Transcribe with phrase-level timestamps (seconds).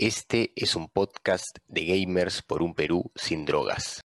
[0.00, 4.00] Este es un podcast de gamers por un Perú sin drogas.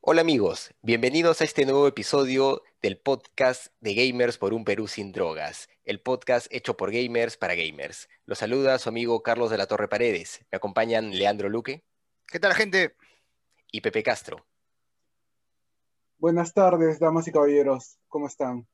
[0.00, 5.12] Hola amigos, bienvenidos a este nuevo episodio del podcast de Gamers por un Perú sin
[5.12, 8.08] drogas, el podcast hecho por gamers para gamers.
[8.26, 10.44] Los saluda su amigo Carlos de la Torre Paredes.
[10.50, 11.84] Me acompañan Leandro Luque.
[12.26, 12.96] ¿Qué tal gente?
[13.70, 14.44] Y Pepe Castro.
[16.18, 18.00] Buenas tardes, damas y caballeros.
[18.08, 18.66] ¿Cómo están?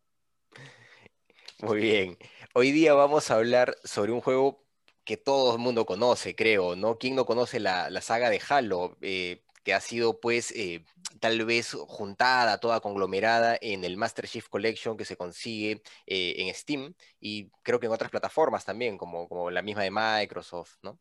[1.61, 2.19] Muy bien.
[2.57, 4.65] Hoy día vamos a hablar sobre un juego
[5.05, 6.99] que todo el mundo conoce, creo, ¿no?
[6.99, 8.97] ¿Quién no conoce la, saga de Halo?
[9.01, 10.85] Eh, que ha sido pues eh,
[11.21, 16.55] tal vez juntada, toda conglomerada en el Master Chief Collection que se consigue eh, en
[16.55, 21.01] Steam y creo que en otras plataformas también, como, como la misma de Microsoft, ¿no?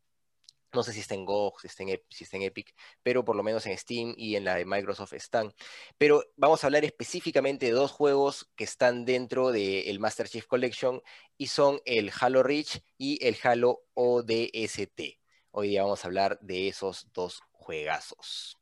[0.73, 2.73] No sé si está en GOG, si está en, Epic,
[3.03, 5.53] pero por lo menos en Steam y en la de Microsoft están.
[5.99, 11.01] Pero vamos a hablar específicamente de dos juegos que están dentro del Master Chief Collection
[11.37, 15.19] y son el Halo Reach y el Halo ODST.
[15.51, 18.57] Hoy día vamos a hablar de esos dos juegazos.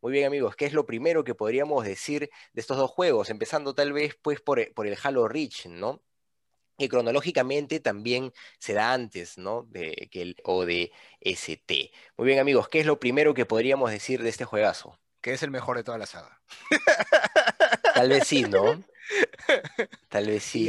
[0.00, 3.28] Muy bien amigos, ¿qué es lo primero que podríamos decir de estos dos juegos?
[3.28, 6.02] Empezando tal vez pues por, por el Halo Reach, ¿no?
[6.76, 9.62] Que cronológicamente también se da antes, ¿no?
[9.64, 11.72] De, que el ODST.
[12.16, 14.98] Muy bien, amigos, ¿qué es lo primero que podríamos decir de este juegazo?
[15.20, 16.40] Que es el mejor de toda la saga.
[17.94, 18.82] Tal vez sí, ¿no?
[20.08, 20.68] Tal vez sí.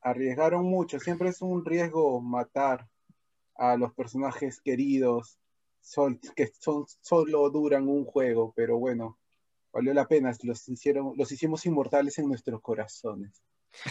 [0.00, 2.86] Arriesgaron mucho, siempre es un riesgo matar
[3.56, 5.38] a los personajes queridos
[6.34, 9.18] que son, solo duran un juego, pero bueno,
[9.72, 13.42] valió la pena, los, hicieron, los hicimos inmortales en nuestros corazones.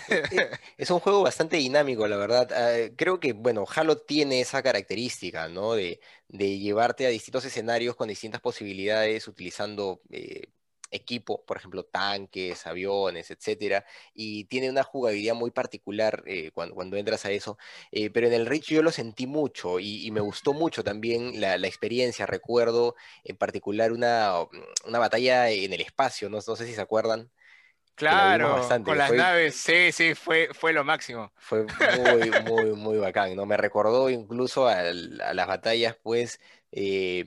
[0.10, 0.24] Eh,
[0.78, 2.52] es un juego bastante dinámico, la verdad.
[2.54, 5.74] Ah, creo que, bueno, Halo tiene esa característica, ¿no?
[5.74, 10.50] De, llevarte a distintos escenarios con distintas posibilidades, utilizando eh,
[10.92, 17.26] equipo, por ejemplo, tanques, aviones, etcétera, y tiene una jugabilidad muy particular eh, cuando, entras
[17.26, 17.58] a eso.
[18.14, 22.26] pero en el Reach yo lo sentí mucho y, me gustó mucho también la, experiencia.
[22.26, 24.48] Recuerdo en particular una,
[24.86, 27.32] batalla en el espacio, no sé si se acuerdan.
[27.96, 31.32] Claro, con las naves, sí, sí, fue, fue lo máximo.
[31.38, 31.66] Fue
[31.98, 33.46] muy, muy, muy bacán, ¿no?
[33.46, 36.42] Me recordó incluso a, las batallas, pues,
[36.74, 37.24] eh,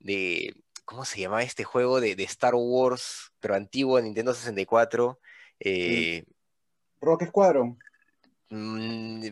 [0.00, 0.52] de,
[0.84, 5.20] ¿cómo se llamaba este juego de, Star Wars, pero antiguo, Nintendo 64?
[5.60, 6.24] Eh,
[7.00, 7.78] Rock Squadron.
[8.50, 9.26] Mm,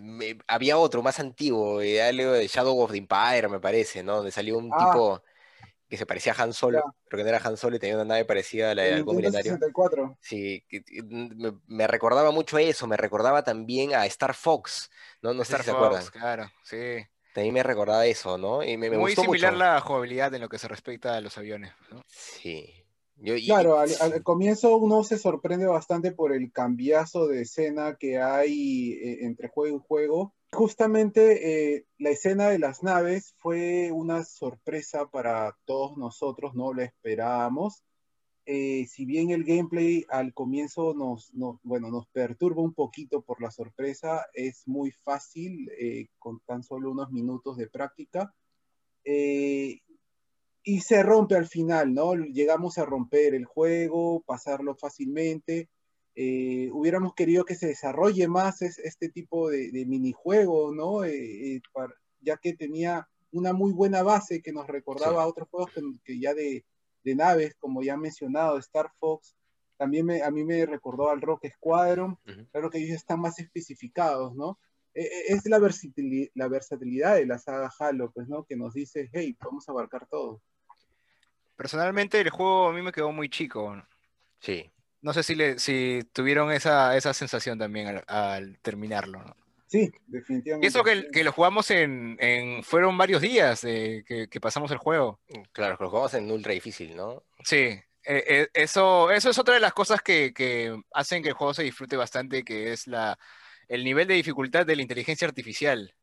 [0.46, 4.16] había otro más antiguo, eh, algo de Shadow of the Empire, me parece, ¿no?
[4.16, 4.78] Donde salió un ah.
[4.78, 5.22] tipo
[5.92, 8.06] que se parecía a Han Solo, pero que no era Han Solo y tenía una
[8.06, 9.58] nave parecida a la de algún milenario.
[10.22, 10.64] Sí,
[11.66, 15.34] me, recordaba mucho eso, me recordaba también a Star Fox, ¿no?
[15.34, 16.02] No sé si se acuerdan.
[16.06, 17.06] Claro, sí.
[17.34, 18.62] También me recordaba eso, ¿no?
[18.62, 22.02] Y me, Muy similar la jugabilidad en lo que se respecta a los aviones, ¿no?
[22.08, 22.72] Sí.
[23.44, 29.26] claro, al, comienzo uno se sorprende bastante por el cambiazo de escena que hay eh,
[29.26, 35.56] entre juego y juego Justamente eh, la escena de las naves fue una sorpresa para
[35.64, 37.82] todos nosotros, no lo esperábamos.
[38.44, 41.32] Eh, si bien el gameplay al comienzo nos,
[41.62, 46.90] bueno, nos perturba un poquito por la sorpresa, es muy fácil eh, con tan solo
[46.90, 48.34] unos minutos de práctica.
[49.04, 52.14] y se rompe al final, ¿no?
[52.14, 55.70] Llegamos a romper el juego, pasarlo fácilmente
[56.14, 61.04] eh, hubiéramos querido que se desarrolle más este tipo de, minijuego, ¿no?
[61.04, 61.62] Eh, eh,
[62.20, 65.70] ya que tenía una muy buena base que nos recordaba a otros juegos
[66.04, 66.64] que, ya de,
[67.04, 69.34] naves, como ya he mencionado, Star Fox,
[69.78, 72.18] también a mí me recordó al Rock Squadron,
[72.52, 74.58] claro que ellos están más especificados, ¿no?
[74.94, 78.44] es la versatilidad, la versatilidad de la saga Halo, pues, ¿no?
[78.44, 80.42] Que nos dice, hey, vamos a abarcar todo.
[81.56, 83.74] Personalmente el juego a mí me quedó muy chico.
[84.38, 84.70] Sí.
[85.02, 89.36] No sé si, le, si tuvieron esa, esa sensación también al, terminarlo.
[89.66, 90.66] Sí, definitivamente.
[90.66, 94.78] Y eso que, que lo jugamos en, en, Fueron varios días que, que, pasamos el
[94.78, 95.20] juego.
[95.52, 97.24] Claro, que lo jugamos en ultra difícil, ¿no?
[97.42, 101.34] Sí, eh, eh, eso, eso es otra de las cosas que, que, hacen que el
[101.34, 103.18] juego se disfrute bastante, que es la,
[103.68, 105.94] el nivel de dificultad de la inteligencia artificial.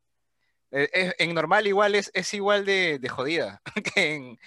[0.72, 3.60] Eh, en normal igual es, es igual de, jodida
[3.94, 4.38] que en,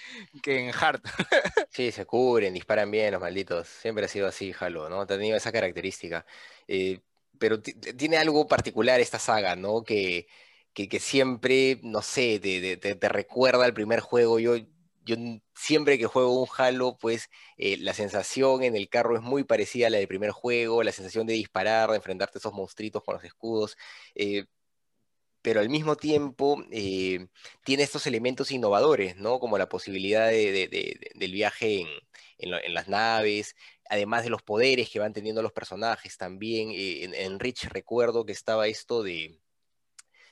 [0.42, 1.02] que en hard.
[1.70, 3.68] Sí, se cubren, disparan bien los malditos.
[3.68, 5.02] Siempre ha sido así, Halo, ¿no?
[5.02, 6.26] Ha tenido esa característica.
[6.68, 7.02] Eh,
[7.40, 9.84] pero tiene algo particular esta saga, ¿no?
[9.84, 10.28] Que,
[10.74, 14.40] que, siempre, no sé, te, te, recuerda al primer juego.
[14.40, 14.56] Yo,
[15.04, 15.16] yo
[15.56, 19.88] siempre que juego un Halo, pues eh, la sensación en el carro es muy parecida
[19.88, 23.16] a la del primer juego, la sensación de disparar, de enfrentarte a esos monstruitos con
[23.16, 23.78] los escudos
[25.44, 27.28] pero al mismo tiempo eh,
[27.66, 29.40] tiene estos elementos innovadores, ¿no?
[29.40, 31.86] Como la posibilidad del viaje
[32.40, 33.56] en, las naves,
[33.90, 36.72] además de los poderes que van teniendo los personajes también.
[36.72, 39.40] Eh, en, Rich recuerdo que estaba esto de,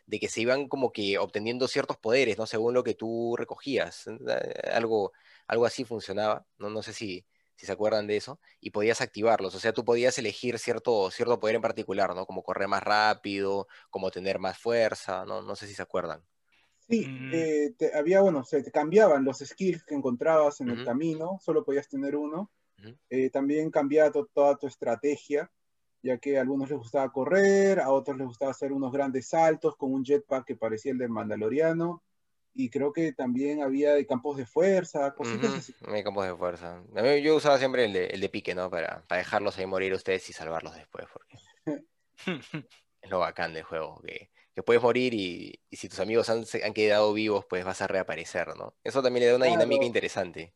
[0.06, 2.48] de que se iban como que obteniendo ciertos poderes, ¿no?
[2.48, 4.06] Según lo que tú recogías.
[4.72, 5.12] Algo,
[5.48, 6.70] algo así funcionaba, ¿no?
[6.70, 7.26] No sé si,
[7.62, 9.54] si se acuerdan de eso, y podías activarlos.
[9.56, 12.26] O sea, tú podías elegir cierto, cierto poder en particular, ¿no?
[12.26, 15.42] Como correr más rápido, como tener más fuerza, ¿no?
[15.44, 16.26] No sé si se acuerdan.
[16.90, 17.30] Sí, Mm.
[17.34, 21.64] eh, te- había, bueno, se te cambiaban los skills que encontrabas en el camino, solo
[21.64, 22.52] podías tener uno.
[23.10, 25.52] Eh, también cambiaba to- toda tu estrategia,
[26.02, 29.76] ya que a algunos les gustaba correr, a otros les gustaba hacer unos grandes saltos
[29.76, 32.04] con un jetpack que parecía el del Mandaloriano,
[32.54, 35.74] y creo que también había de campos de fuerza, cositas así.
[35.88, 36.84] hay campos de fuerza.
[36.96, 38.70] A mí- yo usaba siempre el de, el de pique, ¿no?
[38.70, 41.38] Para, para dejarlos ahí morir ustedes y salvarlos después, porque
[43.02, 46.46] es lo bacán del juego, que, que puedes morir y, y si tus amigos han,
[46.46, 48.76] se- han quedado vivos, pues vas a reaparecer, ¿no?
[48.84, 50.54] Eso también le da una dinámica interesante.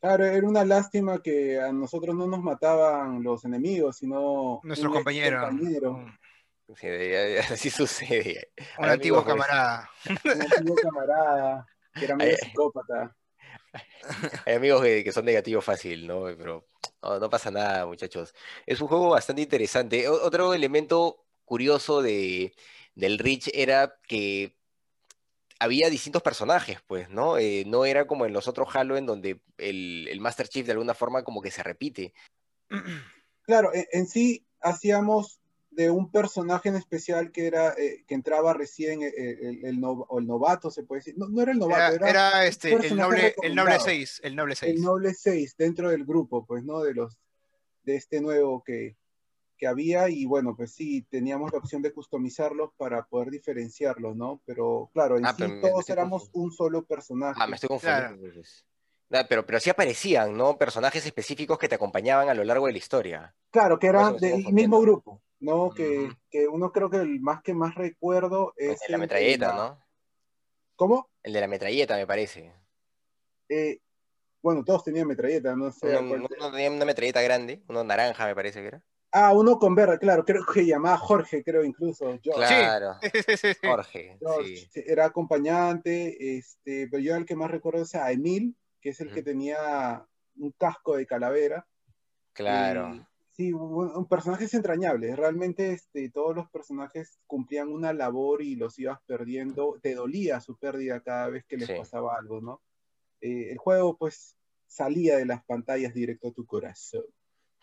[0.00, 5.40] Claro, era una lástima que a nosotros no nos mataban los enemigos, sino Nuestro compañero.
[5.40, 6.18] compañero, Un,
[6.76, 8.50] Sí, de- así sucede.
[8.78, 9.90] un Hay antiguo pues, camarada.
[10.24, 13.16] un antiguo camarada que era medio psicópata.
[14.44, 16.24] Hay amigos que, que son negativos fácil, ¿no?
[16.24, 16.66] Pero
[17.02, 18.34] no, no pasa nada, muchachos.
[18.66, 20.08] Es un juego bastante interesante.
[20.08, 22.54] O- otro elemento curioso de,
[22.94, 24.56] del Reach era que
[25.58, 27.38] había distintos personajes, pues, ¿no?
[27.38, 30.72] Eh, no era como en los otros Halo en donde el, el Master Chief de
[30.72, 32.12] alguna forma como que se repite.
[33.42, 35.38] Claro, en, en sí hacíamos
[35.76, 40.06] de un personaje en especial que era eh, que entraba recién eh, el, el nov-
[40.08, 41.14] o el novato, se puede decir.
[41.18, 43.84] No, no era el novato, Era, era, era, este, el noble, el noble recomendado.
[43.84, 44.74] 6, el noble 6.
[44.74, 46.80] el noble 6 dentro del grupo, pues, ¿no?
[46.80, 47.18] De los
[47.84, 48.96] de este nuevo que,
[49.58, 54.40] que había y bueno, pues sí, teníamos la opción de customizarlos para poder diferenciarlos, ¿no?
[54.46, 57.38] Pero claro, en Ah, sí pero me- me todos éramos un solo personaje.
[57.40, 58.18] Ah, me estoy confundiendo.
[58.18, 58.42] Claro.
[59.12, 60.56] Ah, pero, pero sí aparecían, ¿no?
[60.58, 63.36] Personajes específicos que te acompañaban a lo largo de la historia.
[63.50, 65.70] Claro, que eran del mismo grupo, ¿no?
[65.70, 68.92] Que, que uno creo que el más que más recuerdo El es de la el
[68.92, 69.86] de metralleta, la- ¿no?
[70.76, 71.08] ¿Cómo?
[71.22, 72.52] El de la metralleta, me parece.
[73.48, 73.78] Eh,
[74.42, 75.96] bueno, todos tenían metralleta, no sé.
[75.96, 78.82] Uno, tenía una metralleta grande, uno naranja, me parece que era.
[79.12, 82.18] Ah, uno con verde, claro, creo que llamaba Jorge, creo incluso.
[82.22, 82.46] George.
[82.46, 83.48] Claro, Sí.
[83.62, 84.82] Jorge, George, sí.
[84.86, 89.12] era acompañante, este, pero yo el que más recuerdo es a Emil, que es el
[89.12, 90.04] que tenía
[90.36, 91.66] un casco de calavera.
[92.34, 92.94] Claro.
[92.94, 93.06] Y,
[93.36, 95.16] sí, un, un personajes entrañables.
[95.16, 99.78] Realmente este, todos los personajes cumplían una labor y los ibas perdiendo.
[99.82, 101.74] Te dolía su pérdida cada vez que les Sí.
[101.76, 102.62] pasaba algo, ¿no?
[103.20, 104.36] Eh, el juego, pues,
[104.66, 107.04] salía de las pantallas directo a tu corazón.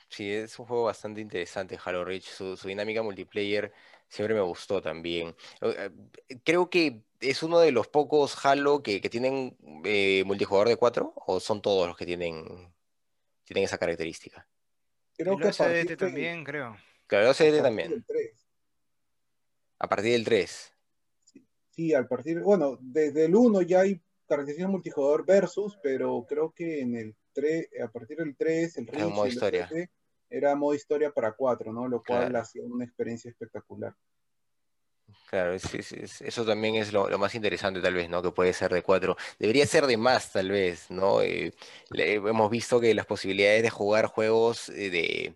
[0.09, 2.25] Sí, es un juego bastante interesante, Halo Reach.
[2.25, 3.73] Su, su dinámica multiplayer
[4.09, 5.35] siempre me gustó también.
[5.61, 5.89] Eh,
[6.43, 11.13] Creo que es uno de los pocos Halo que, que tienen eh, multijugador de 4,
[11.15, 12.73] o son todos los que tienen,
[13.43, 14.47] tienen esa característica.
[15.23, 15.45] Creo El que
[15.95, 16.75] de- también, creo.
[17.07, 18.47] Claro, a OCD partir también, del 3.
[19.79, 20.73] a partir del 3.
[21.71, 26.81] Sí, al partir, bueno, desde el 1 ya hay características multijugador versus, pero creo que
[26.81, 29.69] en el 3, a partir del 3, el un modo el historia.
[30.29, 31.87] Era modo historia para 4, ¿no?
[31.87, 32.39] Lo cual Claro.
[32.39, 33.93] hacía una experiencia espectacular.
[35.29, 38.21] Claro, es- es- es- eso también es lo, más interesante tal vez, ¿no?
[38.21, 39.17] Que puede ser de 4.
[39.39, 41.21] Debería ser de más tal vez, ¿no?
[41.21, 41.53] Eh,
[41.91, 45.35] hemos visto que las posibilidades de jugar juegos eh, de,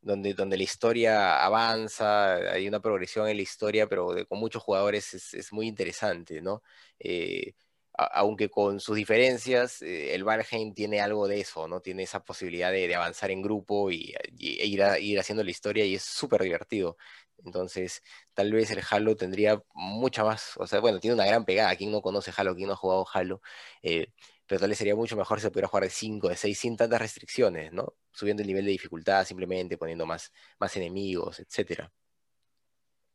[0.00, 5.12] donde, donde la historia avanza, hay una progresión en la historia, pero con muchos jugadores
[5.14, 6.62] es, muy interesante, ¿no?
[6.98, 7.52] Eh,
[7.96, 11.80] aunque con sus diferencias, el Valheim tiene algo de eso, ¿no?
[11.80, 15.94] Tiene esa posibilidad de, avanzar en grupo y, e ir, ir haciendo la historia y
[15.94, 16.96] es súper divertido.
[17.44, 18.02] Entonces,
[18.34, 21.74] tal vez el Halo tendría mucha más, o sea, bueno, tiene una gran pegada.
[21.76, 23.40] Quien no conoce Halo, quien no ha jugado Halo,
[23.82, 24.08] eh,
[24.46, 26.76] pero tal vez sería mucho mejor si se pudiera jugar de 5, de 6 sin
[26.76, 27.94] tantas restricciones, ¿no?
[28.12, 31.92] Subiendo el nivel de dificultad, simplemente poniendo más, más enemigos, etcétera.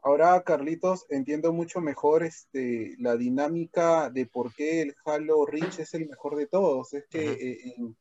[0.01, 5.93] Ahora, Carlitos, entiendo mucho mejor este, la dinámica de por qué el Halo Reach es
[5.93, 6.93] el mejor de todos.
[6.93, 7.97] Es que eh, en-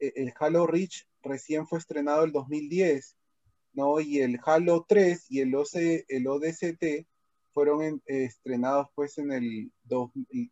[0.00, 3.16] eh, el Halo Reach recién fue estrenado el 2010,
[3.74, 4.00] ¿no?
[4.00, 7.06] Y el Halo 3 y el, OC, el ODST
[7.52, 10.50] fueron en- eh, estrenados pues en el, dos- el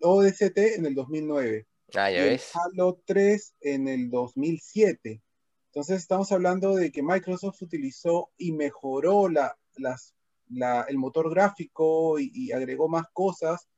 [0.00, 2.50] ODST en el 2009 Ah, y ya el ves.
[2.54, 5.22] Halo 3 en el 2007.
[5.66, 10.14] Entonces estamos hablando de que Microsoft utilizó y mejoró la, las,
[10.48, 13.68] la- el motor gráfico y, y agregó más cosas,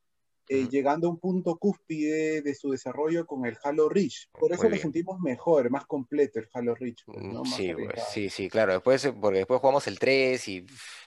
[0.48, 4.28] eh, llegando a un punto cúspide de su desarrollo con el Halo Reach.
[4.38, 7.04] Por eso lo sentimos mejor, más completo el Halo Reach.
[7.04, 7.44] pues, Mm, ¿no?
[7.44, 8.72] Más Sí, pues, sí, sí, claro.
[8.72, 11.06] Después, eh, porque después jugamos el 3 y pff,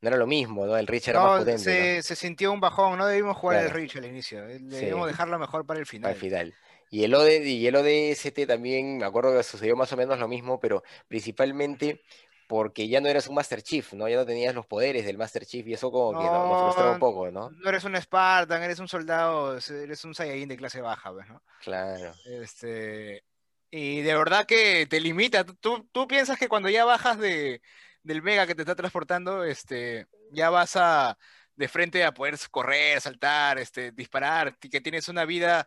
[0.00, 0.76] no era lo mismo, ¿no?
[0.76, 3.64] El Reach era más No, potente, se, se sintió un bajón, no debimos jugar el
[3.64, 3.74] Claro.
[3.74, 4.86] Reach al inicio, eh, Sí.
[4.86, 5.90] debimos dejarlo mejor para el ¿no?
[5.90, 6.10] final.
[6.10, 6.54] Al final.
[6.90, 10.28] Y el, OD, y el ODST también, me acuerdo que sucedió más o menos lo
[10.28, 12.02] mismo, pero principalmente
[12.48, 14.08] porque ya no eras un Master Chief, ¿no?
[14.08, 16.98] Ya no tenías los poderes del Master Chief y eso como que nos frustraba un
[16.98, 17.50] poco, ¿no?
[17.50, 21.42] No eres un Spartan, eres un soldado, eres un Saiyajin de clase baja, pues, ¿no?
[21.62, 22.14] Claro.
[22.24, 23.22] Este,
[23.70, 25.44] y de verdad que te limita.
[25.44, 27.60] Tú, tú piensas que cuando ya bajas de,
[28.02, 31.18] del Mega que te está transportando, este, ya vas a
[31.54, 35.66] de frente a poder correr, saltar, este, disparar, que tienes una vida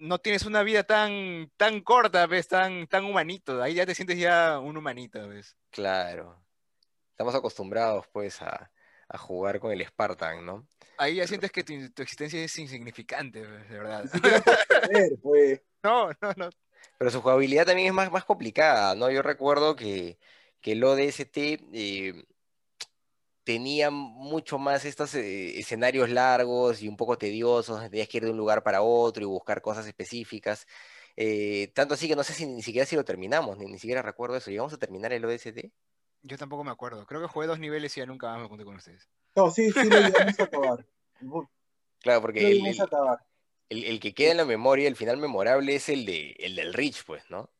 [0.00, 2.48] no tienes una vida tan, tan corta, ¿ves?
[2.48, 3.62] Tan, tan humanito.
[3.62, 5.56] Ahí ya te sientes ya un humanito, ¿ves?
[5.70, 6.42] Claro.
[7.10, 8.70] Estamos acostumbrados, pues, a,
[9.18, 10.66] jugar con el Spartan, ¿no?
[10.96, 14.04] Ahí ya sientes que tu, existencia es insignificante, de verdad.
[15.22, 15.62] pues.
[15.82, 16.50] No, no, no.
[16.98, 19.10] Pero su jugabilidad también es más, más complicada, ¿no?
[19.10, 20.18] Yo recuerdo que,
[20.60, 21.36] que el ODST
[21.72, 22.26] eh,
[23.44, 28.30] tenía mucho más estos eh, escenarios largos y un poco tediosos, tenías que ir de
[28.30, 30.66] un lugar para otro y buscar cosas específicas.
[31.16, 34.36] Eh, tanto así que no sé si ni siquiera si lo terminamos, ni, siquiera recuerdo
[34.36, 34.50] eso.
[34.50, 35.70] ¿Llegamos a terminar el ODST?
[36.22, 37.06] Yo tampoco me acuerdo.
[37.06, 39.08] Creo que jugué dos niveles y ya nunca más me conté con ustedes.
[39.34, 40.86] No, sí, sí lo llegamos a acabar.
[42.00, 42.60] Claro, porque
[43.68, 47.04] el, que queda en la memoria, el final memorable es el, de, el del Rich,
[47.04, 47.50] pues, ¿no?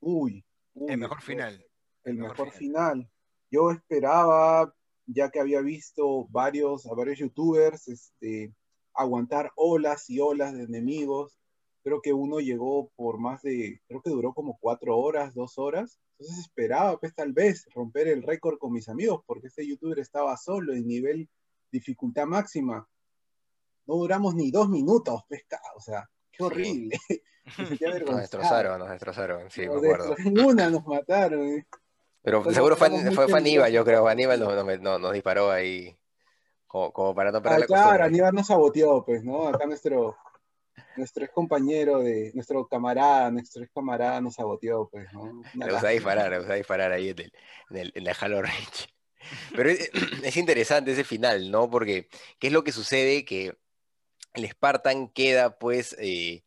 [0.00, 0.44] Uy.
[0.74, 1.64] el mejor final.
[2.04, 3.10] El, mejor, final.
[3.56, 4.70] Yo esperaba
[5.06, 8.52] ya que había visto varios, a varios youtubers este,
[8.92, 11.38] aguantar olas y olas de enemigos.
[11.82, 15.98] Creo que uno llegó por más de, creo que duró como cuatro horas, dos horas.
[16.18, 20.36] Entonces esperaba, pues tal vez, romper el récord con mis amigos, porque este youtuber estaba
[20.36, 21.26] solo en nivel
[21.72, 22.86] dificultad máxima.
[23.86, 26.98] No duramos ni dos minutos, pesca, o sea, qué horrible.
[28.06, 30.14] nos destrozaron, nos destrozaron, sí, me acuerdo.
[30.44, 31.64] Una nos mataron.
[32.26, 34.08] Pero seguro fue, fue, Aníbal, yo creo.
[34.08, 35.96] Aníbal nos, disparó ahí
[36.66, 39.46] como, para no perder ah, Claro, Aníbal nos saboteó, pues, ¿no?
[39.46, 40.16] Acá nuestro,
[40.96, 45.40] nuestro ex compañero, de, nuestro camarada, nuestro ex camarada nos saboteó, pues, ¿no?
[45.54, 47.32] Le gusta disparar, le gusta disparar ahí en el,
[47.70, 48.88] en el, en Halo Range.
[49.54, 49.88] Pero es,
[50.24, 51.70] es, interesante ese final, ¿no?
[51.70, 52.08] Porque,
[52.40, 53.24] ¿qué es lo que sucede?
[53.24, 53.56] Que
[54.34, 56.42] el Spartan queda, pues, eh,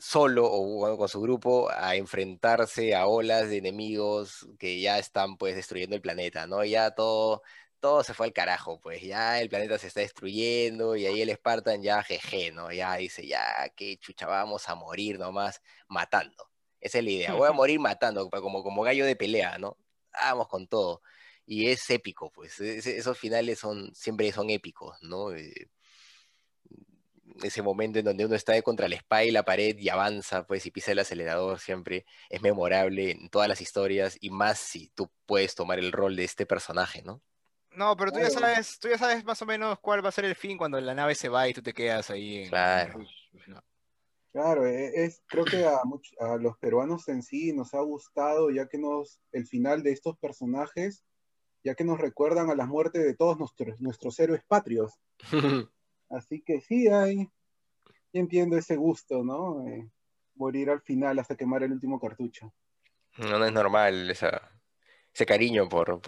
[0.00, 5.56] solo o con su grupo a enfrentarse a olas de enemigos que ya están pues
[5.56, 6.64] destruyendo el planeta, ¿no?
[6.64, 7.42] Ya todo,
[7.80, 11.30] todo se fue al carajo, pues ya el planeta se está destruyendo y ahí el
[11.34, 12.72] Spartan ya jeje, ¿no?
[12.72, 13.44] Ya dice, ya
[13.76, 16.50] que chucha, vamos a morir nomás matando.
[16.80, 19.76] Esa es la idea, voy a morir matando, como, como gallo de pelea, ¿no?
[20.12, 21.02] Vamos con todo.
[21.46, 25.32] Y es épico, pues, esos finales son, siempre son épicos, ¿no?
[25.34, 25.68] Eh,
[27.42, 30.66] ese momento en donde uno está contra la espalda y la pared y avanza, pues,
[30.66, 35.10] y pisa el acelerador, siempre es memorable en todas las historias, y más si tú
[35.26, 37.22] puedes tomar el rol de este personaje, ¿no?
[37.72, 40.24] No, pero tú ya sabes, tú ya sabes más o menos cuál va a ser
[40.24, 42.48] el fin cuando la nave se va y tú te quedas ahí.
[42.48, 43.00] Claro.
[44.32, 45.80] Claro, e, es, creo que a,
[46.20, 50.16] a, los peruanos en sí nos ha gustado, ya que nos, el final de estos
[50.18, 51.04] personajes,
[51.64, 55.00] ya que nos recuerdan a la muerte de todos nuestros, nuestros héroes patrios.
[56.10, 57.28] Así que sí, hay,
[58.12, 59.64] entiendo ese gusto, ¿no?
[60.36, 62.52] morir al final hasta quemar el último cartucho.
[63.18, 66.00] No, no es normal ese cariño por,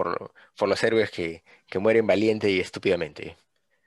[0.61, 1.43] los héroes que,
[1.79, 3.37] mueren valiente y estúpidamente.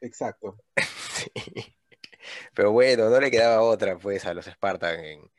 [0.01, 0.57] Exacto.
[2.53, 5.31] Pero bueno, no le quedaba otra pues a los Spartan en,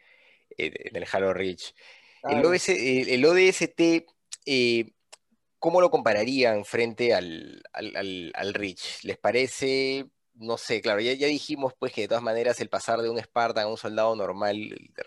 [0.57, 1.75] el Halo Reach.
[2.23, 2.45] El,
[3.09, 3.81] el, ODST,
[4.45, 4.93] eh,
[5.59, 9.05] ¿cómo lo compararían frente al, al, al Reach?
[9.05, 13.00] ¿Les parece no sé, claro, ya, ya, dijimos pues que de todas maneras el pasar
[13.00, 14.56] de un Spartan a un soldado normal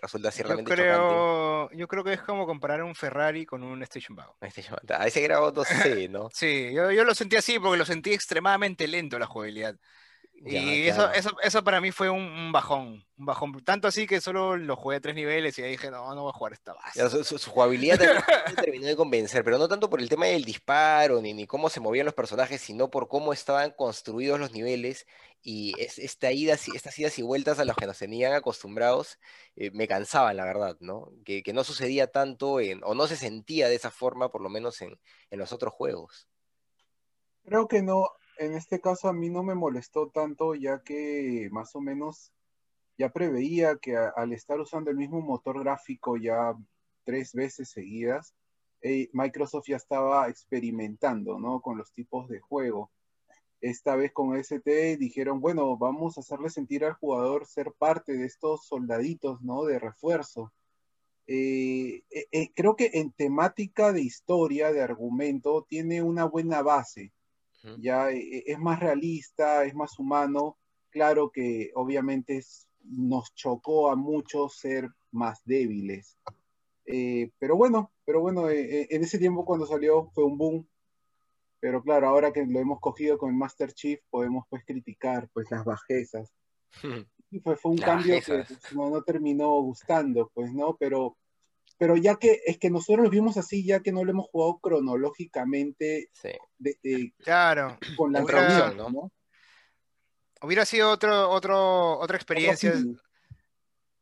[0.00, 4.16] resulta ciertamente yo creo, Yo creo que es como comparar un Ferrari con un Station
[4.16, 4.34] Wagon.
[4.40, 6.30] A ese grado no sé, ¿no?
[6.32, 9.76] sí, yo, yo, lo sentí así porque lo sentí extremadamente lento la jugabilidad
[10.46, 13.64] y eso, eso, eso para mí fue un, bajón, un bajón.
[13.64, 16.30] Tanto así que solo lo jugué a tres niveles y ahí dije, no, no voy
[16.30, 17.24] a jugar esta base.
[17.24, 17.98] Su, jugabilidad
[18.62, 21.80] terminó de convencer, pero no tanto por el tema del disparo ni, ni cómo se
[21.80, 25.06] movían los personajes, sino por cómo estaban construidos los niveles
[25.42, 29.18] y esta ida, estas idas y vueltas a los que nos tenían acostumbrados
[29.56, 31.10] eh, me cansaban, la verdad, ¿no?
[31.24, 34.48] Que, que, no sucedía tanto en, o no se sentía de esa forma, por lo
[34.48, 34.98] menos en,
[35.30, 36.28] en los otros juegos.
[37.44, 41.74] Creo que no, en este caso a mí no me molestó tanto ya que más
[41.76, 42.32] o menos
[42.98, 46.54] ya preveía que al estar usando el mismo motor gráfico ya
[47.04, 48.34] tres veces seguidas,
[48.82, 51.60] eh, Microsoft ya estaba experimentando ¿no?
[51.60, 52.90] con los tipos de juego.
[53.60, 58.26] Esta vez con ST dijeron, bueno, vamos a hacerle sentir al jugador ser parte de
[58.26, 59.64] estos soldaditos ¿no?
[59.64, 60.52] de refuerzo.
[61.26, 67.13] Eh, eh, creo que en temática de historia, de argumento, tiene una buena base
[67.78, 70.58] ya e, e, es más realista, es más humano.
[70.90, 72.42] Claro que obviamente
[72.82, 76.18] nos chocó a muchos ser más débiles.
[76.86, 80.68] Eh, pero bueno, pero bueno, eh, en ese tiempo cuando salió fue un boom.
[81.60, 85.50] Pero claro, ahora que lo hemos cogido con el Master Chief, podemos pues criticar pues
[85.50, 86.30] las bajezas.
[87.30, 88.48] Y fue, fue un cambio bajezas.
[88.48, 90.76] que pues, no, no terminó gustando, pues, ¿no?
[90.78, 91.16] Pero,
[91.84, 94.58] pero ya que es que nosotros lo vimos así, ya que no lo hemos jugado
[94.58, 96.30] cronológicamente Sí.
[96.56, 97.76] de- de- Claro.
[97.94, 98.88] con la Hubiera- introducción, ¿no?
[99.02, 99.12] ¿no?
[100.40, 102.72] Hubiera sido otro, otro, otra experiencia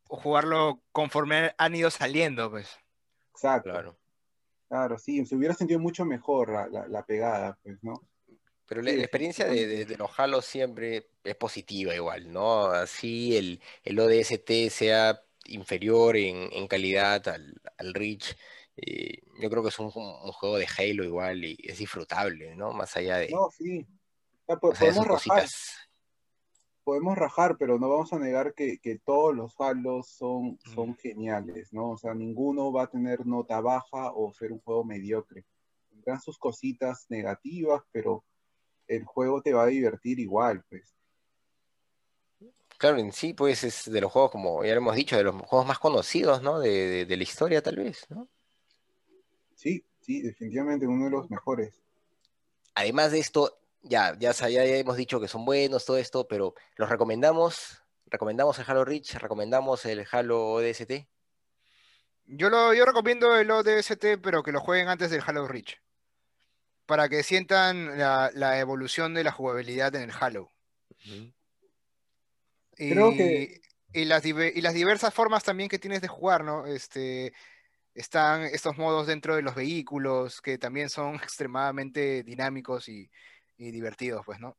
[0.06, 2.68] jugarlo conforme han ido saliendo, pues.
[3.34, 3.98] Exacto, claro.
[4.68, 4.98] Claro.
[4.98, 7.94] sí, se hubiera sentido mucho mejor la, la- la pegada, pues, ¿no?
[8.66, 12.66] Pero la, Sí, la experiencia de, de- de los Halo siempre es positiva igual, ¿no?
[12.66, 18.37] Así el, el ODST sea inferior en, en calidad al, al Reach,
[18.76, 22.72] eh, yo creo que es un, un juego de Halo igual y es disfrutable, ¿no?
[22.72, 23.87] Más allá de, No, sí.
[24.61, 25.76] Podemos rajar, cositas.
[26.84, 31.72] podemos rajar, pero no vamos a negar que, que todos los Halos son, son geniales,
[31.72, 31.90] ¿no?
[31.90, 35.44] O sea, ninguno va a tener nota baja o ser un juego mediocre.
[35.90, 38.25] Tendrán sus cositas negativas, pero
[38.88, 40.94] el juego te va a divertir igual, pues.
[42.82, 45.36] Claro, en sí, pues es de los juegos, como ya lo hemos dicho, de los
[45.42, 46.58] juegos más conocidos, ¿no?
[46.58, 48.28] De, de- de la historia, tal vez, ¿no?
[49.54, 51.80] Sí, sí, definitivamente uno de los mejores.
[52.74, 56.88] Además de esto, ya, ya, ya hemos dicho que son buenos, todo esto, pero los
[56.88, 61.06] recomendamos, recomendamos el Halo Reach, recomendamos el Halo ODST.
[62.26, 65.76] Yo, lo, yo recomiendo el ODST, pero que lo jueguen antes del Halo Reach.
[66.86, 70.50] Para que sientan la, la evolución de la jugabilidad en el Halo.
[71.04, 71.32] Y,
[72.76, 73.60] Creo que-
[73.92, 76.66] y, las, y las diversas formas también que tienes de jugar, ¿no?
[76.66, 77.32] Este,
[77.94, 83.10] están estos modos dentro de los vehículos que también son extremadamente dinámicos y,
[83.56, 84.56] y divertidos, pues, ¿no?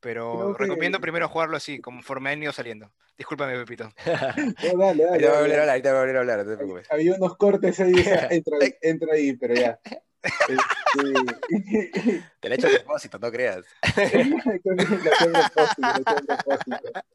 [0.00, 2.92] Pero que- recomiendo primero jugarlo así, conforme han ido saliendo.
[3.16, 3.84] Discúlpame, Pepito.
[4.04, 5.40] No, dale, dale, Ahorita voy a dale.
[5.42, 6.90] volver a hablar, ahorita voy a volver a hablar, no te preocupes.
[6.90, 7.92] Había unos cortes ahí,
[8.30, 9.78] entra ahí, entra ahí, pero ya.
[10.22, 13.64] Este, Te lo he hecho a propósito, no creas.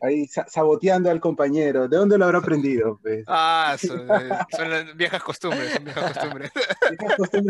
[0.00, 1.86] Ahí sa- saboteando al compañero.
[1.88, 2.98] ¿De dónde lo habrá aprendido?
[3.00, 3.24] Pues?
[3.28, 6.50] Ah, son, eh, son viejas costumbres, son viejas costumbres.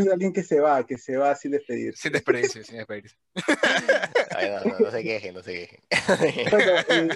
[0.04, 2.02] De alguien que se va, que se va sin despedirse.
[2.02, 3.18] Sin desperdicio, sin desperdicio.
[4.36, 6.50] Ay, no, no, no se quejen, no se quejen.
[6.50, 7.08] Bueno, eh,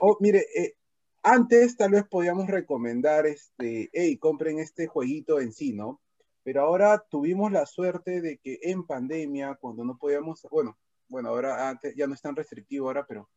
[0.00, 0.74] oh, mire, eh,
[1.22, 6.00] antes tal vez podíamos recomendar, este, hey, compren este jueguito en sí, ¿no?
[6.46, 10.78] Pero ahora tuvimos la suerte de que en pandemia, cuando no podíamos, bueno,
[11.08, 13.28] bueno, ahora antes ya no es tan restrictivo ahora, pero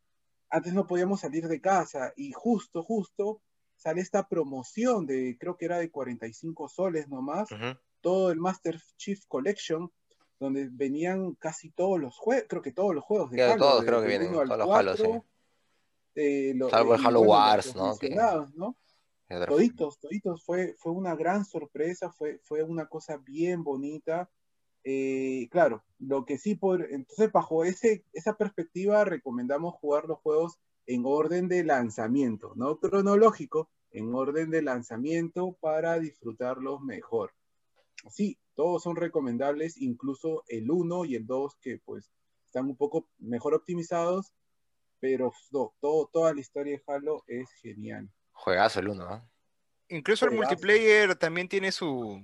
[0.51, 3.41] antes no podíamos salir de casa y justo, justo
[3.75, 7.79] sale esta promoción de, creo que era de 45 soles nomás, Ujú.
[7.99, 9.91] todo el Master Chief Collection,
[10.39, 13.87] donde venían casi todos los juegos, creo que todos los juegos de Halo, todos de-
[13.87, 15.01] creo que vienen, todos los Halo, sí.
[15.03, 15.25] 4,
[16.13, 18.75] eh, lo- Salvo el Halo bueno, los- Wars, ¿no?
[19.29, 24.29] Toditos, toditos, fue, fue una gran sorpresa, fue, fue una cosa bien bonita.
[24.83, 30.57] Eh, claro, lo que sí, por, entonces bajo ese, esa perspectiva recomendamos jugar los juegos
[30.87, 37.31] en orden de lanzamiento, no cronológico, en orden de lanzamiento para disfrutarlos mejor.
[38.09, 42.09] Sí, todos son recomendables, incluso el 1 y el 2 que pues
[42.45, 44.33] están un poco mejor optimizados,
[44.99, 48.09] pero no, todo, toda la historia de Halo es genial.
[48.39, 49.30] Juegazo el uno, ¿no?
[49.89, 52.23] Incluso el multiplayer también tiene su,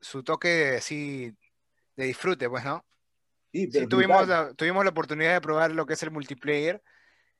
[0.00, 1.32] su toque así
[1.94, 2.84] de disfrute, pues, ¿no?
[3.52, 6.82] Sí, Sí, pero tuvimos la, tuvimos la oportunidad de probar lo que es el multiplayer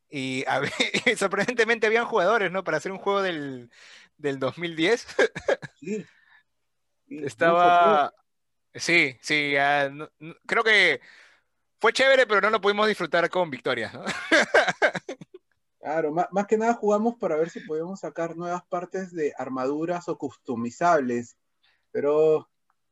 [0.08, 0.60] y a
[1.16, 2.62] sorprendentemente habían jugadores, ¿no?
[2.64, 3.70] Para hacer un juego del,
[4.16, 5.06] del 2010
[5.80, 6.06] Sí.
[7.08, 8.12] Estaba...
[8.74, 11.00] Sí, sí, ya, no- no- creo que
[11.80, 14.04] fue chévere, pero no lo pudimos disfrutar con victorias, ¿no?
[15.88, 20.06] Claro, más, más que nada jugamos para ver si podíamos sacar nuevas partes de armaduras
[20.10, 21.38] o customizables,
[21.90, 22.46] pero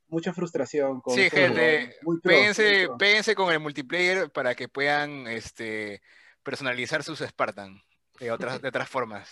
[0.09, 1.95] mucha frustración con Sí, esos gente.
[2.01, 2.97] Muy pro, péguense, muy pro.
[2.97, 6.01] péguense con el multiplayer para que puedan este,
[6.43, 7.83] personalizar sus Spartan
[8.19, 9.29] de otras, de otras formas.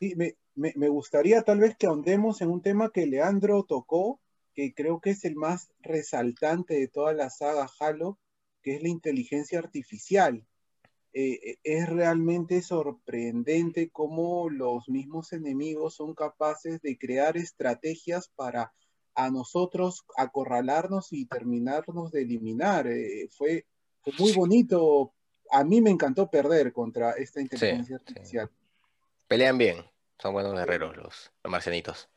[0.00, 4.22] Sí, me, me- me gustaría tal vez que ahondemos en un tema que Leandro tocó,
[4.54, 8.18] que creo que es el más resaltante de toda la saga Halo,
[8.62, 10.46] que es la inteligencia artificial.
[11.14, 18.72] Eh, eh, es realmente sorprendente cómo los mismos enemigos son capaces de crear estrategias para
[19.14, 22.86] a nosotros acorralarnos y terminarnos de eliminar.
[22.86, 23.66] Eh, fue,
[24.02, 25.12] fue muy bonito.
[25.50, 28.04] A mí me encantó perder contra esta inteligencia sí.
[28.06, 28.50] artificial.
[29.28, 29.84] Pelean bien,
[30.18, 32.08] son buenos guerreros los, los marcianitos.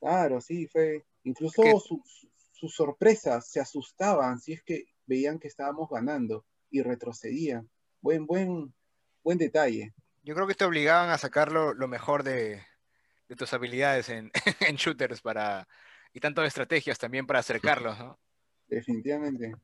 [0.00, 1.04] Claro, sí, fue.
[1.22, 6.44] Incluso Que- su- su- sus sorpresas se asustaban si es que veían que estábamos ganando
[6.70, 7.68] y retrocedían.
[8.02, 8.74] Buen, buen,
[9.22, 9.94] buen detalle.
[10.24, 12.60] Yo creo que te obligaban a sacar lo, lo mejor de,
[13.28, 15.66] de tus habilidades en, en shooters para,
[16.12, 18.18] y tanto de estrategias también para acercarlos, ¿no?
[18.66, 19.54] Definitivamente.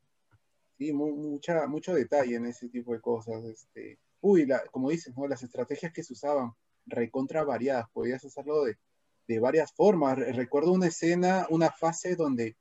[0.78, 3.44] Sí, mu- mucha, mucho detalle en ese tipo de cosas.
[3.44, 5.26] Este, uy, la- como dices, ¿no?
[5.26, 6.52] Las estrategias que se usaban,
[6.86, 8.78] recontra variadas, podías hacerlo de,
[9.26, 10.16] de varias formas.
[10.16, 12.56] Re- Recuerdo una escena, una fase donde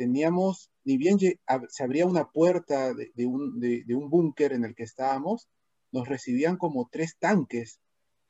[0.00, 4.64] teníamos, ni bien se abría una puerta de, de un, de, de un búnker en
[4.64, 5.46] el que estábamos,
[5.92, 7.80] nos recibían como tres tanques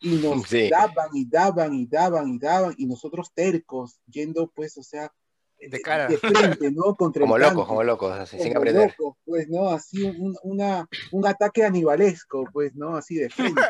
[0.01, 0.69] y nos Sí.
[0.69, 5.13] daban y daban y daban y daban y nosotros tercos yendo pues, o sea,
[5.61, 6.09] De cara.
[6.09, 6.95] de frente, ¿no?
[6.99, 8.95] Contra Como locos, como locos, así, sin como aprender.
[8.99, 9.69] locos, pues, ¿no?
[9.69, 12.97] Así un, una, un ataque anibalesco, pues, ¿no?
[12.97, 13.63] Así de frente.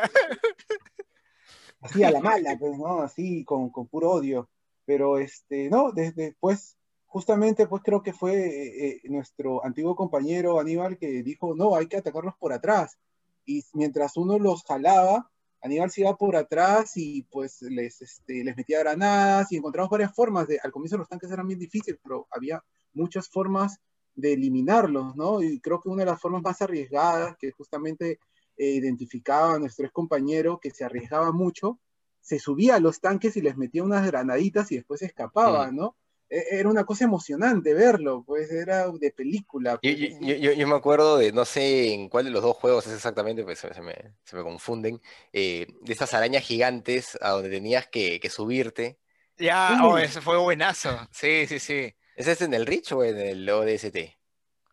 [1.81, 3.01] Así a la mala, pues, ¿no?
[3.01, 4.49] Así con, con puro odio.
[4.85, 6.75] Pero, este, no, desde después,
[7.11, 11.87] justamente, pues creo que fue eh, eh, nuestro antiguo compañero Aníbal que dijo, no, hay
[11.87, 12.97] que atacarlos por atrás.
[13.45, 15.29] Y mientras uno los jalaba,
[15.61, 20.15] Aníbal se iba por atrás y pues les, este, les metía granadas y encontramos varias
[20.15, 23.81] formas de, al comienzo los tanques eran bien difíciles, pero había muchas formas
[24.15, 25.43] de eliminarlos, ¿no?
[25.43, 28.19] Y creo que una de las formas más arriesgadas que justamente
[28.55, 31.77] eh, identificaba a nuestro ex compañero que se arriesgaba mucho,
[32.21, 35.71] se subía a los tanques y les metía unas granaditas y después escapaba.
[35.71, 35.97] ¿no?
[36.31, 39.79] E- Era una cosa emocionante verlo, pues era de película.
[39.83, 42.41] Yo, pues, yo- yo- yo- yo me acuerdo de, no sé en cuál de los
[42.41, 45.01] dos juegos es exactamente, pues se, se me, se me confunden,
[45.33, 48.97] eh, de esas arañas gigantes a donde tenías que, que subirte.
[49.37, 50.89] Ya, oh, ese fue buenazo.
[51.11, 51.93] Sí, sí, sí.
[52.15, 54.17] ¿Es este en el Reach o en el ODST?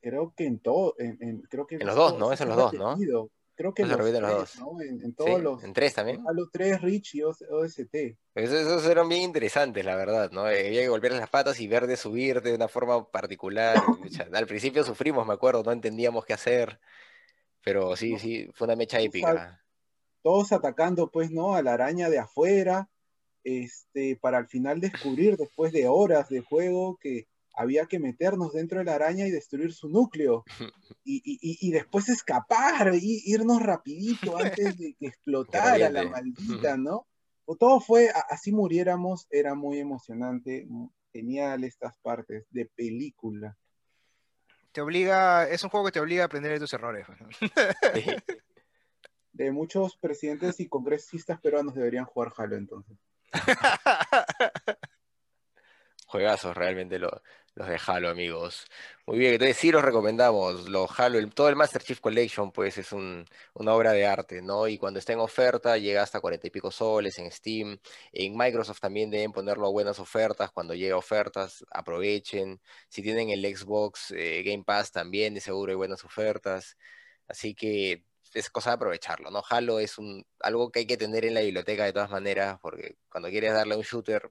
[0.00, 2.26] Creo que en todo, en, en- creo que En los dos, ¿no?
[2.26, 2.96] eso Es en los dos, ¿no?
[3.58, 4.56] Creo que en los los tres, dos.
[4.60, 4.80] ¿no?
[4.80, 5.16] En, en ¿Sí?
[5.16, 6.22] todos los, ¿En tres también?
[6.28, 8.16] Halo 3, Reach y OST.
[8.36, 10.48] Esos, esos eran bien interesantes, la verdad, ¿no?
[10.48, 13.76] Eh, Había que golpear las patas y ver de subir de una forma particular.
[14.00, 16.78] Pucha, Al principio sufrimos, me acuerdo, no entendíamos qué hacer,
[17.64, 19.60] pero sí, sí, fue una mecha épica.
[20.22, 21.56] todos atacando, pues, ¿no?
[21.56, 22.88] A la araña de afuera,
[23.42, 27.26] este, para al final descubrir, después de horas de juego, que
[27.58, 30.44] había que meternos dentro de la araña y destruir su núcleo.
[31.04, 37.06] Y, y- y- después escapar, y irnos rapidito antes de que explotara la maldita, ¿no?
[37.46, 40.66] O todo fue, así muriéramos, era muy emocionante,
[41.10, 43.56] genial estas partes de película.
[44.72, 47.06] Te obliga, es un juego que te obliga a aprender de tus errores.
[47.08, 47.28] ¿no?
[47.94, 48.04] Sí.
[49.32, 52.98] De muchos presidentes y congresistas peruanos deberían jugar Halo entonces.
[56.06, 57.22] Juegazos realmente lo-
[57.58, 58.66] los de Halo, amigos.
[59.06, 60.68] Muy bien, entonces sí los recomendamos.
[60.68, 64.68] Los Halo, todo el Master Chief Collection, pues es un- una obra de arte, ¿no?
[64.68, 67.78] Y cuando está en oferta, llega hasta cuarenta y pico soles en Steam.
[68.12, 70.52] En Microsoft también deben ponerlo a buenas ofertas.
[70.52, 72.60] Cuando llega ofertas, aprovechen.
[72.88, 76.76] Si tienen el Xbox eh, Game Pass, también de seguro hay buenas ofertas.
[77.26, 79.42] Así que es cosa de aprovecharlo, ¿no?
[79.48, 82.96] Halo es un, algo que hay que tener en la biblioteca de todas maneras, porque
[83.10, 84.30] cuando quieres darle a un shooter,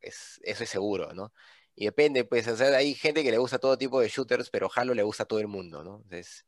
[0.00, 1.32] es, eso es seguro, ¿no?
[1.80, 4.68] Y depende, pues, o sea, hay gente que le gusta todo tipo de shooters, pero
[4.74, 5.98] Halo le gusta a todo el mundo, ¿no?
[6.02, 6.44] Entonces,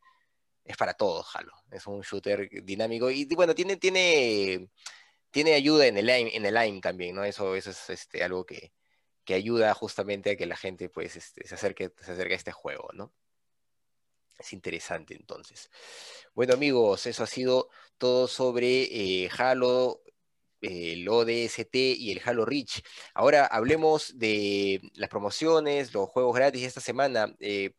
[0.64, 1.52] es para todos Halo.
[1.70, 4.68] Es un shooter dinámico y bueno, tiene, tiene,
[5.30, 7.22] tiene ayuda en el aim, en el aim también, ¿no?
[7.22, 8.72] Eso, eso es este, algo que,
[9.24, 12.50] que ayuda justamente a que la gente pues este, se acerque, se acerque a este
[12.50, 13.14] juego, ¿no?
[14.36, 15.70] Es interesante entonces.
[16.34, 20.02] Bueno amigos, eso ha sido todo sobre eh, Halo,
[20.60, 22.82] el ODST y el Halo Reach.
[23.14, 27.34] Ahora hablemos de las promociones, los juegos gratis esta semana.
[27.40, 27.72] Eh,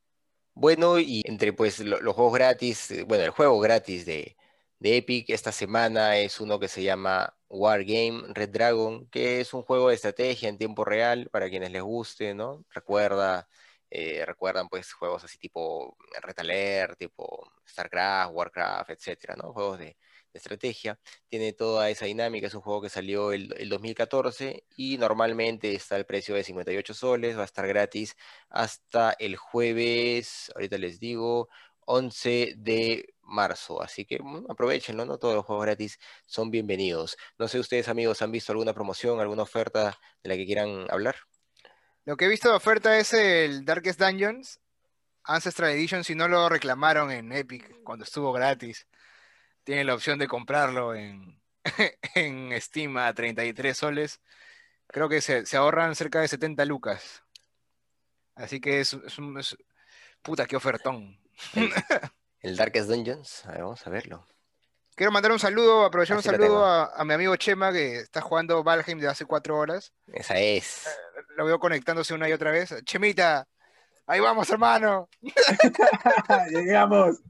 [0.53, 4.35] bueno, y entre pues lo- los juegos gratis, eh, bueno, el juego gratis de,
[4.79, 9.63] de Epic esta semana es uno que se llama Wargame Red Dragon, que es un
[9.63, 12.65] juego de estrategia en tiempo real para quienes les guste, ¿no?
[12.69, 13.47] Recuerda,
[13.89, 19.53] eh, recuerdan pues juegos así tipo Red Alert, tipo StarCraft, Warcraft, etcétera, ¿no?
[19.53, 19.97] Juegos de,
[20.33, 20.99] estrategia.
[21.27, 25.95] Tiene toda esa dinámica, es un juego que salió el, el 2014 y normalmente está
[25.95, 28.15] al precio de 58 soles, va a estar gratis
[28.49, 31.49] hasta el jueves, ahorita les digo,
[31.85, 33.81] 11 de marzo.
[33.81, 35.17] Así que bueno, aprovechenlo, ¿no?
[35.17, 37.17] Todos los juegos gratis son bienvenidos.
[37.37, 41.15] No sé ustedes, amigos, ¿han visto alguna promoción, alguna oferta de la que quieran hablar?
[42.05, 44.59] Lo que he visto de oferta es el Darkest Dungeons,
[45.23, 48.87] Ancestral Edition, si no lo reclamaron en Epic cuando estuvo gratis.
[49.63, 51.39] Tienen la opción de comprarlo en,
[52.15, 54.19] en Steam a 33 soles.
[54.87, 57.23] Creo que se, se ahorran cerca de 70 lucas.
[58.35, 59.39] Así que es, es un...
[59.39, 59.57] es-
[60.21, 61.19] puta, qué ofertón.
[61.53, 61.71] El,
[62.41, 64.25] el Darkest Dungeons, a ver, vamos a verlo.
[64.95, 68.21] Quiero mandar un saludo, aprovechar un Así saludo a, a mi amigo Chema que está
[68.21, 69.93] jugando Valheim de hace cuatro horas.
[70.13, 70.85] Esa es.
[71.37, 72.75] Lo veo conectándose una y otra vez.
[72.83, 73.47] Chemita,
[74.05, 75.09] ahí vamos, hermano.
[76.49, 77.21] Llegamos.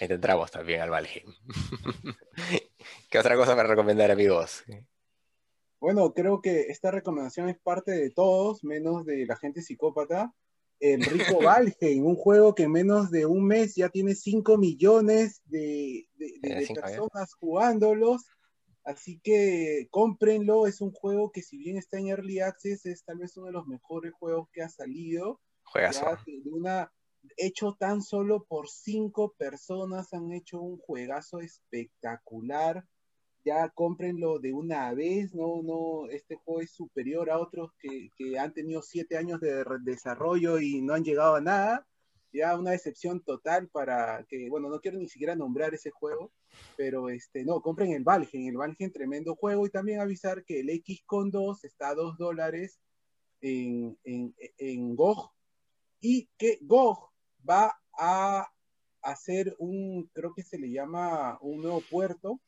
[0.00, 1.32] Ahí te entramos también al Valheim.
[3.10, 4.64] ¿Qué otra cosa para recomendar, amigos?
[5.80, 10.32] Bueno, creo que esta recomendación es parte de todos, menos de la gente psicópata.
[10.80, 15.42] El Rico Valheim, un juego que en menos de un mes ya tiene 5 millones
[15.46, 18.24] de, de- de- Eh, de cinco, personas jugándolos.
[18.84, 23.18] Así que cómprenlo, es un juego que si bien está en Early Access, es tal
[23.18, 25.40] vez uno de los mejores juegos que ha salido.
[25.64, 26.00] Juegazo.
[26.06, 26.92] Ya de de una,
[27.36, 32.84] hecho tan solo por cinco personas, han hecho un juegazo espectacular.
[33.44, 38.38] Ya cómprenlo de una vez, no, no, este juego es superior a otros que, que
[38.38, 41.86] han tenido siete años de desarrollo y no han llegado a nada.
[42.32, 46.30] Ya una decepción total para que, bueno, no quiero ni siquiera nombrar ese juego,
[46.76, 50.68] pero este, no, compren el Valheim, el Valheim tremendo juego y también avisar que el
[50.84, 52.80] XCON 2 está a 2 dólares
[53.40, 55.32] en, en, en GOG
[56.00, 57.07] y que GOG
[57.48, 58.50] va a
[59.02, 62.40] hacer un, creo que se le llama un nuevo puerto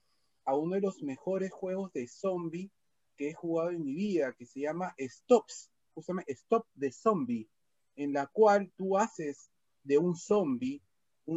[0.45, 2.71] a uno de los mejores juegos de zombie
[3.17, 7.49] que he jugado en mi vida, que se llama Stops, justamente Stop de Zombie,
[7.97, 9.51] en la cual tú haces
[9.85, 10.83] de un zombie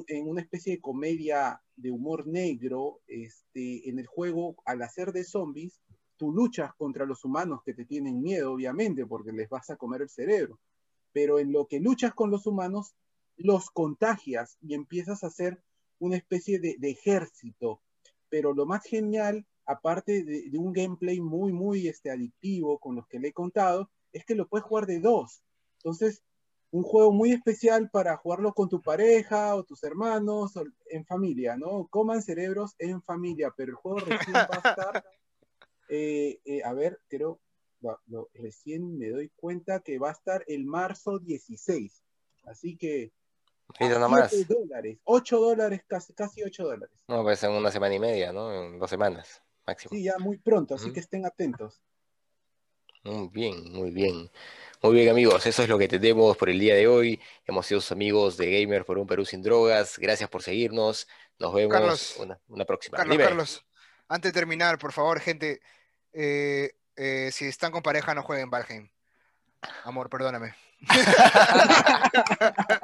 [0.07, 5.23] en una especie de comedia de humor negro, este, en el juego, al hacer de
[5.23, 5.81] zombies,
[6.17, 10.01] tú luchas contra los humanos que te tienen miedo, obviamente, porque les vas a comer
[10.01, 10.59] el cerebro.
[11.11, 12.95] Pero en lo que luchas con los humanos,
[13.37, 15.61] los contagias y empiezas a hacer
[15.99, 17.81] una especie de, de ejército.
[18.29, 23.07] Pero lo más genial, aparte de, de un gameplay muy, muy este, adictivo con los
[23.07, 25.43] que le he contado, es que lo puedes jugar de dos.
[25.77, 26.23] Entonces,
[26.73, 31.55] un juego muy especial para jugarlo con tu pareja o tus hermanos o en familia,
[31.55, 31.87] ¿no?
[31.87, 35.05] Coman cerebros en familia, pero el juego recién va a estar,
[35.89, 37.39] eh, eh, a ver, creo,
[38.33, 42.03] recién me doy cuenta que va a estar el marzo 16,
[42.45, 43.11] así que
[43.79, 44.31] Listo, a nomás.
[44.31, 46.95] 7 dólares, 8 dólares, casi, casi 8 dólares.
[47.07, 48.53] No, pues en una semana y media, ¿no?
[48.53, 49.91] En dos semanas, máximo.
[49.91, 51.81] Sí, ya muy pronto, así que estén atentos.
[53.03, 54.31] Muy bien, muy bien.
[54.81, 57.19] Muy bien, amigos, eso es lo que tenemos por el día de hoy.
[57.45, 59.97] Hemos sido sus amigos de Gamer por un Perú sin drogas.
[59.97, 61.07] Gracias por seguirnos.
[61.39, 62.15] Nos vemos Carlos.
[62.19, 62.97] una, una próxima.
[62.97, 63.25] Carlos, Dime.
[63.25, 63.65] Carlos,
[64.07, 65.61] antes de terminar, por favor, gente,
[66.13, 68.89] eh, eh, si están con pareja, no jueguen Valheim.
[69.83, 70.55] Amor, perdóname.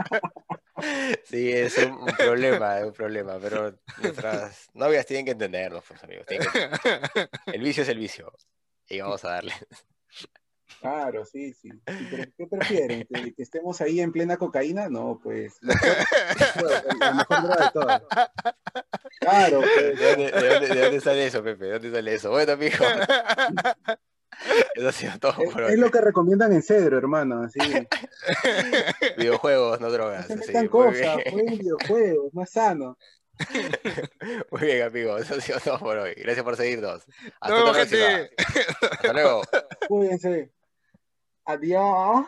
[1.26, 6.04] Sí, es un, un problema, es un problema, pero nuestras novias tienen que entendernos, pues,
[6.04, 6.26] amigos.
[6.28, 6.40] que-
[7.54, 8.32] El vicio es el vicio.
[8.88, 9.54] Y vamos a darle.
[10.82, 11.70] Claro, sí, sí.
[12.38, 13.06] ¿Qué prefieren?
[13.14, 14.88] ¿Que, que estemos ahí en plena cocaína?
[14.88, 15.58] No, pues.
[15.62, 18.02] La, mejor- la mejor droga de todas.
[19.20, 20.00] Claro, ¿De pues.
[20.00, 21.66] dónde, de dónde- de dónde sale eso, Pepe?
[21.66, 22.30] ¿De dónde sale eso?
[22.32, 22.80] Bueno, amigos,
[24.76, 25.78] eso ha sido todo Es, por es hoy.
[25.78, 27.44] lo que recomiendan en Cedro, hermano.
[27.44, 27.60] Así.
[29.18, 30.30] Videojuegos, no No drogas.
[30.30, 31.32] así, muy cosas, bien.
[31.32, 32.98] jueguen videojuegos, más sano.
[34.52, 36.14] Muy bien, amigos, eso ha sido todo por hoy.
[36.18, 37.04] Gracias por seguirnos.
[37.40, 38.32] Hasta gente.
[38.92, 39.42] Hasta luego.
[39.88, 40.52] Cuídense.
[41.46, 42.26] Adiós.